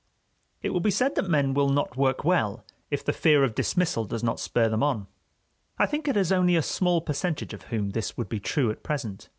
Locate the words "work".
1.95-2.23